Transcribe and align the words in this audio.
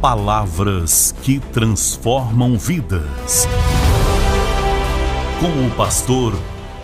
Palavras 0.00 1.12
que 1.22 1.40
transformam 1.40 2.56
vidas. 2.56 3.48
Com 5.40 5.66
o 5.66 5.70
pastor 5.72 6.38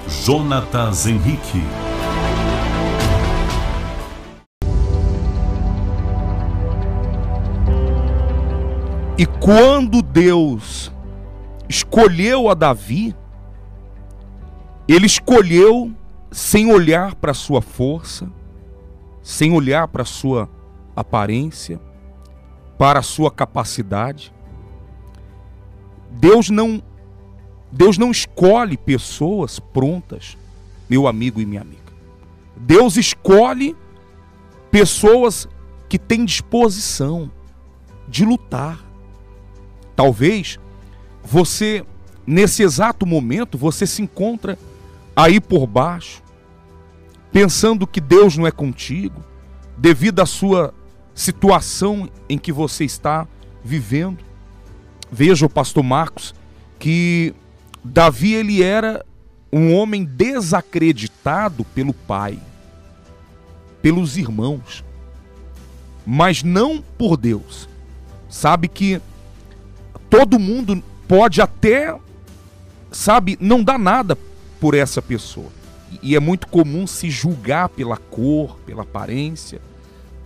Jonatas 0.08 1.06
Henrique. 1.06 1.62
E 9.16 9.24
quando 9.38 10.02
Deus 10.02 10.92
escolheu 11.68 12.48
a 12.48 12.54
Davi, 12.54 13.14
ele 14.88 15.06
escolheu 15.06 15.92
sem 16.32 16.72
olhar 16.72 17.14
para 17.14 17.32
sua 17.32 17.62
força, 17.62 18.28
sem 19.22 19.52
olhar 19.52 19.86
para 19.86 20.04
sua 20.04 20.50
aparência, 20.96 21.80
para 22.78 23.00
a 23.00 23.02
sua 23.02 23.30
capacidade. 23.30 24.32
Deus 26.10 26.50
não 26.50 26.82
Deus 27.70 27.98
não 27.98 28.12
escolhe 28.12 28.76
pessoas 28.76 29.58
prontas, 29.58 30.38
meu 30.88 31.08
amigo 31.08 31.40
e 31.40 31.46
minha 31.46 31.60
amiga. 31.60 31.82
Deus 32.56 32.96
escolhe 32.96 33.76
pessoas 34.70 35.48
que 35.88 35.98
têm 35.98 36.24
disposição 36.24 37.30
de 38.08 38.24
lutar. 38.24 38.78
Talvez 39.96 40.58
você 41.22 41.84
nesse 42.26 42.62
exato 42.62 43.04
momento 43.04 43.58
você 43.58 43.86
se 43.86 44.02
encontra 44.02 44.56
aí 45.16 45.40
por 45.40 45.66
baixo, 45.66 46.22
pensando 47.32 47.86
que 47.86 48.00
Deus 48.00 48.36
não 48.36 48.46
é 48.46 48.50
contigo, 48.50 49.20
devido 49.76 50.20
à 50.20 50.26
sua 50.26 50.72
situação 51.14 52.08
em 52.28 52.36
que 52.36 52.52
você 52.52 52.84
está 52.84 53.26
vivendo. 53.64 54.18
Veja 55.10 55.46
o 55.46 55.50
pastor 55.50 55.84
Marcos 55.84 56.34
que 56.78 57.32
Davi 57.84 58.34
ele 58.34 58.62
era 58.62 59.04
um 59.52 59.74
homem 59.74 60.04
desacreditado 60.04 61.64
pelo 61.64 61.94
pai, 61.94 62.38
pelos 63.80 64.16
irmãos, 64.16 64.84
mas 66.04 66.42
não 66.42 66.82
por 66.98 67.16
Deus. 67.16 67.68
Sabe 68.28 68.66
que 68.66 69.00
todo 70.10 70.40
mundo 70.40 70.82
pode 71.06 71.40
até, 71.40 71.96
sabe, 72.90 73.38
não 73.40 73.62
dar 73.62 73.78
nada 73.78 74.18
por 74.60 74.74
essa 74.74 75.00
pessoa. 75.00 75.52
E 76.02 76.16
é 76.16 76.20
muito 76.20 76.48
comum 76.48 76.86
se 76.86 77.08
julgar 77.08 77.68
pela 77.68 77.96
cor, 77.96 78.58
pela 78.66 78.82
aparência 78.82 79.60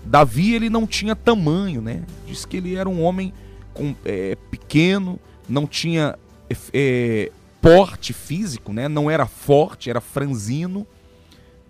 Davi 0.08 0.54
ele 0.54 0.70
não 0.70 0.86
tinha 0.86 1.14
tamanho, 1.14 1.82
né? 1.82 2.02
Diz 2.26 2.46
que 2.46 2.56
ele 2.56 2.74
era 2.74 2.88
um 2.88 3.02
homem 3.02 3.32
com, 3.74 3.94
é, 4.06 4.36
pequeno, 4.50 5.20
não 5.46 5.66
tinha 5.66 6.18
é, 6.72 7.30
porte 7.60 8.14
físico, 8.14 8.72
né? 8.72 8.88
Não 8.88 9.10
era 9.10 9.26
forte, 9.26 9.90
era 9.90 10.00
franzino. 10.00 10.86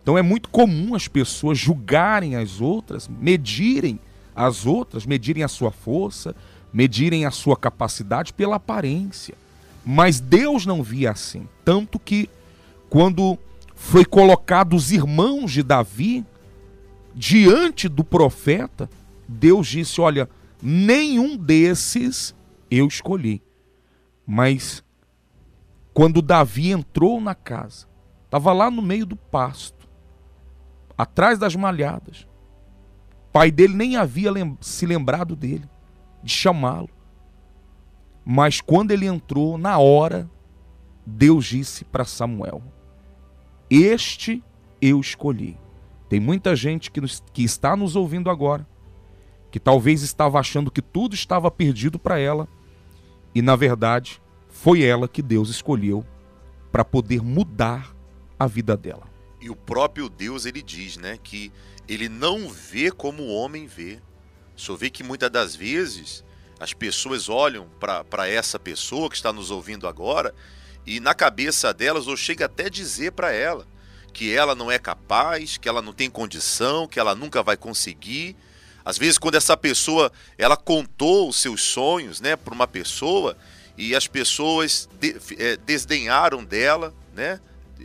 Então 0.01 0.17
é 0.17 0.23
muito 0.23 0.49
comum 0.51 0.95
as 0.95 1.09
pessoas 1.09 1.59
julgarem 1.59 2.37
as 2.37 2.61
outras, 2.61 3.09
medirem 3.09 3.99
as 4.37 4.67
outras, 4.67 5.05
medirem 5.05 5.43
a 5.43 5.49
sua 5.49 5.73
força, 5.73 6.33
medirem 6.73 7.27
a 7.27 7.33
sua 7.33 7.57
capacidade 7.57 8.33
pela 8.33 8.55
aparência. 8.55 9.35
Mas 9.85 10.21
Deus 10.21 10.65
não 10.65 10.81
via 10.81 11.11
assim. 11.11 11.49
Tanto 11.65 11.99
que 11.99 12.31
quando 12.89 13.37
foi 13.75 14.05
colocado 14.05 14.77
os 14.77 14.93
irmãos 14.93 15.51
de 15.51 15.65
Davi, 15.65 16.25
diante 17.19 17.89
do 17.89 18.05
profeta, 18.05 18.89
Deus 19.27 19.67
disse: 19.67 20.01
Olha, 20.01 20.31
nenhum 20.63 21.37
desses 21.37 22.33
eu 22.71 22.87
escolhi. 22.87 23.43
Mas 24.25 24.85
quando 25.93 26.23
Davi 26.23 26.71
entrou 26.71 27.21
na 27.21 27.35
casa, 27.35 27.89
estava 28.25 28.53
lá 28.53 28.71
no 28.71 28.81
meio 28.81 29.05
do 29.05 29.17
pasto, 29.17 29.89
atrás 30.97 31.41
das 31.41 31.57
malhadas. 31.57 32.23
O 33.29 33.33
pai 33.33 33.51
dele 33.51 33.75
nem 33.75 33.97
havia 33.97 34.31
se 34.61 34.87
lembrado 34.87 35.35
dele, 35.35 35.69
de 36.23 36.33
chamá-lo. 36.33 36.91
Mas 38.25 38.61
quando 38.61 38.93
ele 38.93 39.07
entrou, 39.07 39.59
na 39.59 39.79
hora, 39.79 40.31
Deus 41.05 41.47
disse 41.47 41.85
para 41.85 42.05
Samuel: 42.05 42.63
Este 43.69 44.43
eu 44.81 45.01
escolhi. 45.01 45.59
Tem 46.09 46.19
muita 46.19 46.57
gente 46.57 46.91
que, 46.91 47.01
nos, 47.01 47.23
que 47.33 47.43
está 47.43 47.77
nos 47.77 47.95
ouvindo 47.95 48.31
agora, 48.31 48.67
que 49.51 49.61
talvez 49.61 50.03
estava 50.03 50.39
achando 50.39 50.71
que 50.71 50.83
tudo 50.83 51.15
estava 51.15 51.51
perdido 51.51 51.99
para 51.99 52.19
ela, 52.19 52.49
e 53.35 53.43
na 53.43 53.57
verdade 53.57 54.21
foi 54.49 54.83
ela 54.83 55.07
que 55.07 55.23
Deus 55.23 55.51
escolheu 55.51 56.05
para 56.73 56.85
poder 56.85 57.23
mudar 57.23 57.95
a 58.39 58.47
vida 58.47 58.77
dela. 58.77 59.07
E 59.41 59.51
o 59.51 59.57
próprio 59.57 60.09
Deus 60.09 60.47
ele 60.47 60.63
diz, 60.63 60.97
né, 60.97 61.19
que 61.23 61.53
ele 61.89 62.09
não 62.09 62.49
vê 62.49 62.91
como 62.91 63.23
o 63.23 63.35
homem 63.35 63.67
vê. 63.67 64.01
Só 64.57 64.75
vê 64.75 64.91
que 64.91 65.05
muitas 65.05 65.31
das 65.31 65.55
vezes 65.55 66.25
as 66.59 66.73
pessoas 66.73 67.29
olham 67.29 67.69
para 67.79 68.29
essa 68.29 68.59
pessoa 68.59 69.09
que 69.09 69.17
está 69.17 69.33
nos 69.33 69.51
ouvindo 69.51 69.87
agora 69.87 70.35
e 70.85 70.99
na 70.99 71.15
cabeça 71.15 71.73
delas 71.73 72.09
ou 72.09 72.17
chega 72.17 72.47
até 72.47 72.69
dizer 72.69 73.13
para 73.13 73.33
ela: 73.33 73.67
que 74.19 74.35
ela 74.35 74.53
não 74.53 74.69
é 74.69 74.81
capaz, 74.81 75.59
que 75.59 75.69
ela 75.69 75.81
não 75.81 75.93
tem 75.93 76.11
condição, 76.11 76.89
que 76.89 76.99
ela 76.99 77.15
nunca 77.15 77.41
vai 77.41 77.57
conseguir. 77.57 78.35
Às 78.85 78.99
vezes, 78.99 79.17
quando 79.17 79.37
essa 79.37 79.57
pessoa 79.57 80.11
ela 80.37 80.57
contou 80.57 81.29
os 81.29 81.37
seus 81.37 81.63
sonhos, 81.63 82.21
né, 82.21 82.35
para 82.35 82.53
uma 82.53 82.67
pessoa 82.67 83.39
e 83.77 83.95
as 83.95 84.09
pessoas 84.09 84.89
de, 85.01 85.15
é, 85.39 85.57
desdenharam 85.59 86.43
dela, 86.43 86.93
né? 87.15 87.39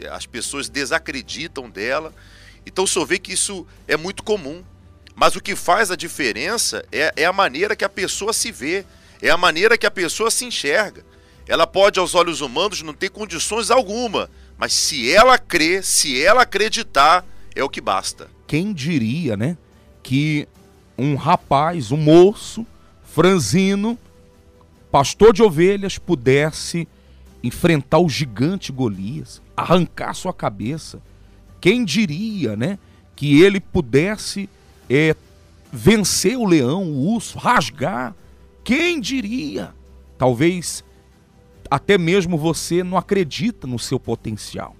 As 0.09 0.25
pessoas 0.25 0.69
desacreditam 0.69 1.69
dela. 1.69 2.11
Então, 2.65 2.87
só 2.87 3.05
vê 3.05 3.19
que 3.19 3.31
isso 3.31 3.67
é 3.87 3.95
muito 3.95 4.23
comum. 4.23 4.63
Mas 5.13 5.35
o 5.35 5.39
que 5.39 5.55
faz 5.55 5.91
a 5.91 5.95
diferença 5.95 6.83
é, 6.91 7.13
é 7.15 7.25
a 7.25 7.31
maneira 7.31 7.75
que 7.75 7.85
a 7.85 7.89
pessoa 7.89 8.33
se 8.33 8.51
vê, 8.51 8.83
é 9.21 9.29
a 9.29 9.37
maneira 9.37 9.77
que 9.77 9.85
a 9.85 9.91
pessoa 9.91 10.31
se 10.31 10.45
enxerga. 10.45 11.05
Ela 11.47 11.67
pode, 11.67 11.99
aos 11.99 12.15
olhos 12.15 12.41
humanos, 12.41 12.81
não 12.81 12.91
ter 12.91 13.09
condições 13.09 13.69
alguma, 13.69 14.31
mas 14.57 14.73
se 14.73 15.11
ela 15.11 15.37
crer, 15.37 15.83
se 15.83 16.21
ela 16.21 16.43
acreditar, 16.43 17.25
é 17.55 17.63
o 17.63 17.69
que 17.69 17.81
basta. 17.81 18.29
Quem 18.47 18.73
diria, 18.73 19.35
né? 19.35 19.57
Que 20.01 20.47
um 20.97 21.15
rapaz, 21.15 21.91
um 21.91 21.97
moço, 21.97 22.65
franzino, 23.03 23.97
pastor 24.91 25.33
de 25.33 25.41
ovelhas, 25.43 25.97
pudesse 25.97 26.87
enfrentar 27.43 27.99
o 27.99 28.09
gigante 28.09 28.71
Golias, 28.71 29.41
arrancar 29.55 30.13
sua 30.13 30.33
cabeça. 30.33 31.01
Quem 31.59 31.83
diria, 31.83 32.55
né? 32.55 32.79
Que 33.15 33.41
ele 33.41 33.59
pudesse 33.59 34.49
é, 34.89 35.15
vencer 35.71 36.37
o 36.37 36.45
leão, 36.45 36.83
o 36.83 37.13
urso, 37.13 37.37
rasgar. 37.37 38.15
Quem 38.63 38.99
diria? 39.01 39.73
Talvez 40.17 40.83
até 41.73 41.97
mesmo 41.97 42.37
você 42.37 42.83
não 42.83 42.99
acredita 42.99 43.65
no 43.65 43.79
seu 43.79 43.99
potencial. 43.99 44.75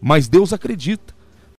Mas 0.00 0.28
Deus 0.28 0.54
acredita. 0.54 1.14